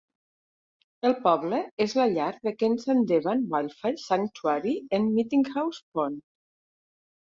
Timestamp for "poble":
1.27-1.59